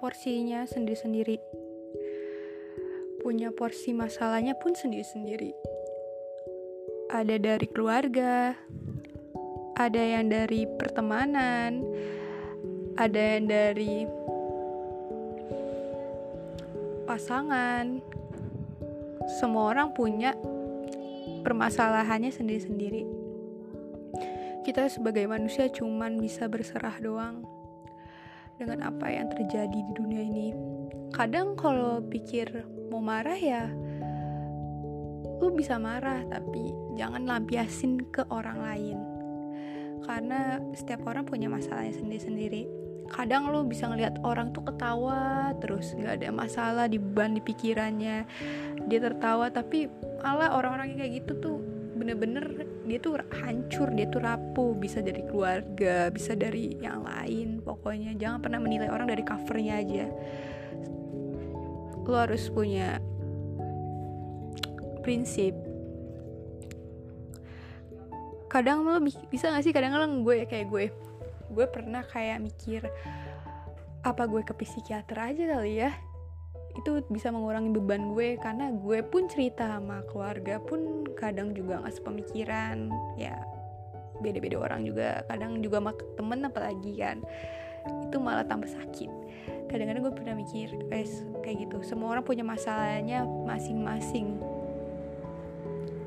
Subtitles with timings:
[0.00, 1.36] porsinya sendiri-sendiri.
[3.20, 5.52] Punya porsi masalahnya pun sendiri-sendiri.
[7.12, 8.56] Ada dari keluarga
[9.76, 11.84] ada yang dari pertemanan
[12.96, 14.08] ada yang dari
[17.04, 18.00] pasangan.
[19.36, 20.32] Semua orang punya
[21.44, 23.04] permasalahannya sendiri-sendiri.
[24.64, 27.59] Kita sebagai manusia cuman bisa berserah doang
[28.60, 30.52] dengan apa yang terjadi di dunia ini.
[31.16, 33.64] Kadang kalau pikir mau marah ya
[35.40, 36.68] lu bisa marah tapi
[37.00, 38.98] jangan lampiasin ke orang lain.
[40.04, 42.68] Karena setiap orang punya masalahnya sendiri-sendiri.
[43.08, 48.28] Kadang lu bisa ngeliat orang tuh ketawa terus nggak ada masalah di beban di pikirannya.
[48.84, 49.88] Dia tertawa tapi
[50.20, 51.58] malah orang-orang kayak gitu tuh
[52.00, 57.60] bener-bener dia tuh hancur dia tuh rapuh bisa dari keluarga bisa dari yang lain.
[57.60, 60.06] Pokoknya jangan pernah menilai orang dari covernya aja.
[62.08, 62.96] Lo harus punya
[65.04, 65.52] prinsip.
[68.48, 69.70] Kadang lo bisa gak sih?
[69.70, 70.90] Kadang-kadang gue kayak gue.
[71.52, 72.82] Gue pernah kayak mikir
[74.00, 75.92] apa gue ke psikiater aja kali ya
[76.80, 81.94] itu bisa mengurangi beban gue karena gue pun cerita sama keluarga pun kadang juga nggak
[82.00, 82.88] sepemikiran.
[83.20, 83.36] Ya
[84.20, 87.18] beda-beda orang juga kadang juga sama temen apalagi kan.
[88.08, 89.10] Itu malah tambah sakit.
[89.68, 91.84] Kadang-kadang gue pernah mikir guys kayak gitu.
[91.84, 94.40] Semua orang punya masalahnya masing-masing.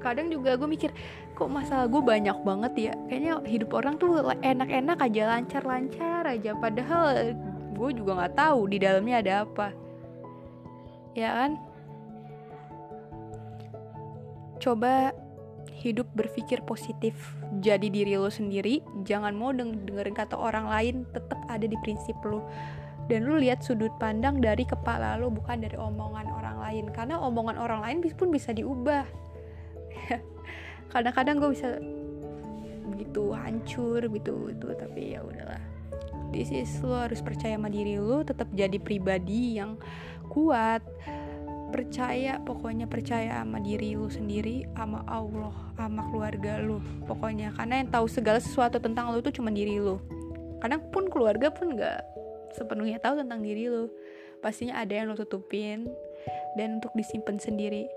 [0.00, 0.90] Kadang juga gue mikir
[1.36, 2.92] kok masalah gue banyak banget ya?
[3.10, 6.50] Kayaknya hidup orang tuh enak-enak aja lancar-lancar aja.
[6.56, 7.36] Padahal
[7.76, 9.89] gue juga nggak tahu di dalamnya ada apa
[11.14, 11.58] ya kan?
[14.60, 15.14] Coba
[15.80, 17.16] hidup berpikir positif.
[17.64, 22.16] Jadi diri lo sendiri jangan mau deng dengerin kata orang lain tetap ada di prinsip
[22.22, 22.44] lo.
[23.10, 26.84] Dan lu lihat sudut pandang dari kepala lo bukan dari omongan orang lain.
[26.94, 29.02] Karena omongan orang lain pun bisa diubah.
[30.92, 31.80] Kadang-kadang gue bisa
[32.90, 35.79] begitu hancur gitu itu tapi ya udahlah
[36.30, 39.78] this is lo harus percaya sama diri lo tetap jadi pribadi yang
[40.30, 40.82] kuat.
[41.70, 47.54] Percaya pokoknya percaya sama diri lu sendiri sama Allah sama keluarga lu pokoknya.
[47.54, 50.02] Karena yang tahu segala sesuatu tentang lu itu cuma diri lu
[50.60, 52.04] kadang pun keluarga pun nggak
[52.52, 53.88] sepenuhnya tahu tentang diri lu
[54.44, 55.88] pastinya ada yang lu tutupin
[56.54, 57.88] dan untuk disimpan sendiri.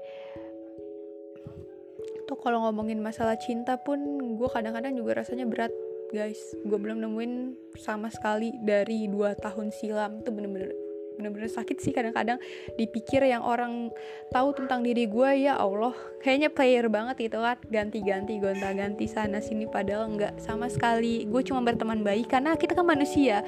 [2.24, 4.00] Tuh kalau ngomongin masalah cinta pun
[4.40, 5.72] gue kadang-kadang juga rasanya berat
[6.13, 10.22] guys gue belum nemuin sama sekali dari dua tahun silam.
[10.22, 10.69] Tuh bener-bener
[11.13, 12.41] bener-bener sakit sih kadang-kadang
[12.74, 13.94] dipikir yang orang
[14.34, 15.94] tahu tentang diri gue ya Allah.
[16.22, 17.57] Kayaknya player banget gitu kan.
[17.66, 21.25] Ganti-ganti gonta-ganti sana sini padahal nggak sama sekali.
[21.25, 23.41] Gue cuma berteman baik karena kita kan manusia.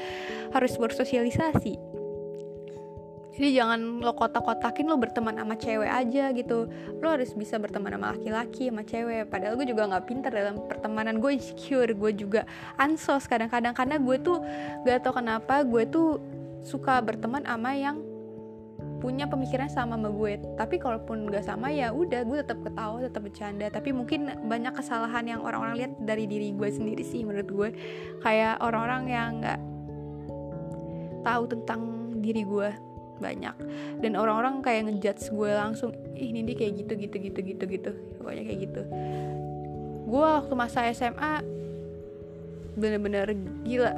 [0.50, 1.85] Harus bersosialisasi
[3.36, 6.72] jadi jangan lo kotak-kotakin lo berteman sama cewek aja gitu.
[7.04, 9.28] Lo harus bisa berteman sama laki-laki sama cewek.
[9.28, 11.20] Padahal gue juga nggak pinter dalam pertemanan.
[11.20, 12.48] Gue insecure gue juga
[12.80, 13.76] ansos kadang-kadang.
[13.76, 14.40] Karena gue tuh
[14.88, 16.24] gak tau kenapa gue tuh
[16.64, 18.00] suka berteman sama yang
[19.04, 20.40] punya pemikiran sama sama gue.
[20.56, 23.68] Tapi kalaupun gak sama ya udah gue tetap ketawa tetap bercanda.
[23.68, 27.70] Tapi mungkin banyak kesalahan yang orang-orang lihat dari diri gue sendiri sih menurut gue.
[28.24, 29.60] Kayak orang-orang yang nggak
[31.28, 31.82] tahu tentang
[32.24, 33.56] diri gue banyak.
[34.00, 37.92] Dan orang-orang kayak ngejudge gue langsung Ih, ini dia kayak gitu gitu gitu gitu gitu.
[38.20, 38.82] Pokoknya kayak gitu.
[40.06, 41.44] Gue waktu masa SMA
[42.76, 43.94] bener-bener gila.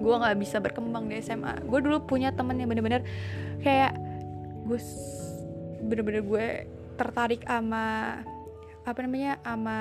[0.00, 3.04] Gue nggak bisa berkembang di SMA gue dulu punya temen yang bener-bener
[3.60, 3.92] kayak
[4.64, 4.80] gue
[5.84, 6.46] bener-bener gue
[6.96, 8.20] tertarik sama
[8.84, 9.78] apa namanya sama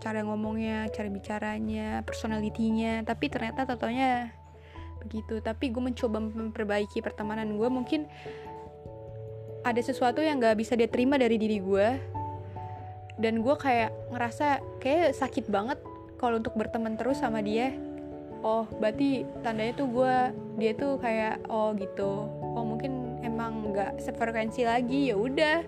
[0.00, 4.32] cara ngomongnya cara bicaranya personalitinya tapi ternyata totalnya
[5.02, 8.04] begitu tapi gue mencoba memperbaiki pertemanan gue mungkin
[9.60, 11.88] ada sesuatu yang gak bisa dia terima dari diri gue
[13.20, 15.76] dan gue kayak ngerasa kayak sakit banget
[16.16, 17.76] kalau untuk berteman terus sama dia.
[18.40, 20.16] Oh berarti tandanya tuh gue
[20.56, 22.24] dia tuh kayak oh gitu.
[22.56, 25.12] Oh mungkin emang nggak sefrekuensi lagi.
[25.12, 25.60] Ya udah.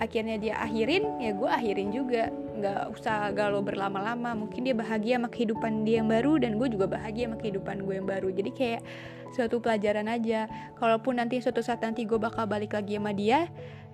[0.00, 4.34] Akhirnya dia akhirin ya gue akhirin juga nggak usah galau berlama-lama.
[4.34, 7.94] Mungkin dia bahagia sama kehidupan dia yang baru dan gue juga bahagia sama kehidupan gue
[7.98, 8.28] yang baru.
[8.34, 8.82] Jadi kayak
[9.32, 10.50] suatu pelajaran aja.
[10.76, 13.46] Kalaupun nanti suatu saat nanti gue bakal balik lagi sama dia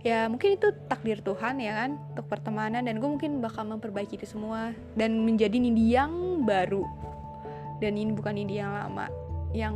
[0.04, 1.96] ya mungkin itu takdir Tuhan ya kan?
[2.12, 6.84] Untuk pertemanan dan gue mungkin bakal memperbaiki itu semua dan menjadi Nindi yang baru.
[7.80, 9.08] Dan ini bukan Nindi yang lama
[9.56, 9.74] yang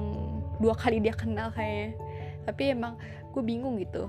[0.61, 1.97] dua kali dia kenal kayaknya.
[2.45, 3.01] Tapi emang
[3.33, 4.07] gue bingung gitu.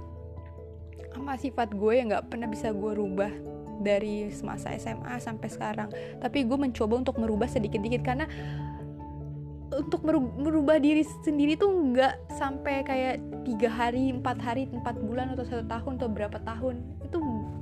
[1.16, 3.32] Sama sifat gue yang nggak pernah bisa gue rubah
[3.80, 5.90] dari semasa SMA sampai sekarang.
[6.20, 8.26] Tapi gue mencoba untuk merubah sedikit-sedikit karena
[9.70, 10.02] untuk
[10.42, 13.16] merubah diri sendiri tuh nggak sampai kayak
[13.46, 16.76] tiga hari empat hari empat bulan atau satu tahun atau berapa tahun.
[17.06, 17.18] Itu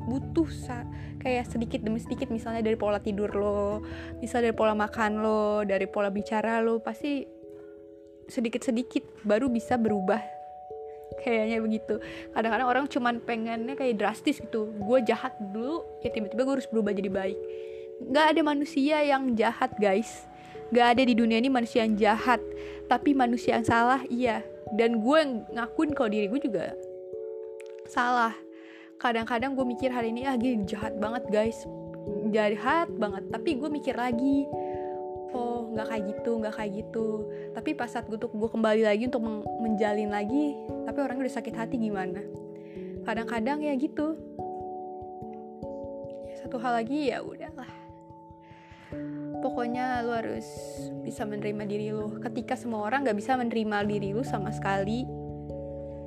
[0.08, 0.88] butuh sa
[1.20, 2.32] kayak sedikit demi sedikit.
[2.32, 3.84] Misalnya dari pola tidur lo
[4.24, 7.28] misalnya dari pola makan lo dari pola bicara lo pasti
[8.28, 10.37] sedikit sedikit baru bisa berubah
[11.22, 11.96] kayaknya begitu.
[12.32, 14.72] Kadang-kadang orang cuman pengennya kayak drastis gitu.
[14.82, 17.40] Gue jahat dulu ya tiba-tiba gue harus berubah jadi baik.
[18.08, 20.28] Nggak ada manusia yang jahat guys.
[20.68, 22.44] Gak ada di dunia ini manusia yang jahat
[22.92, 24.44] Tapi manusia yang salah iya.
[24.76, 26.76] Dan gue ngakuin kalau diri gue juga
[27.88, 28.36] Salah.
[29.00, 31.64] Kadang-kadang gue mikir hari ini Ah gini jahat banget guys.
[32.36, 34.44] Jahat banget Tapi gue mikir lagi
[35.78, 37.08] Oh gak kayak gitu Gak kayak gitu.
[37.54, 39.22] Tapi pas saat gue, gue kembali lagi Untuk
[39.62, 40.58] menjalin lagi
[40.90, 42.18] Tapi orangnya udah sakit hati gimana?
[43.06, 44.18] Kadang-kadang ya gitu.
[46.42, 47.70] Satu hal lagi ya udahlah.
[49.40, 50.44] Pokoknya lu harus
[51.06, 52.20] bisa menerima diri lu.
[52.20, 55.08] Ketika semua orang gak bisa menerima diri lu sama sekali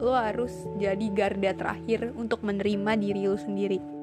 [0.01, 4.00] lu harus jadi garda terakhir untuk menerima diri lu sendiri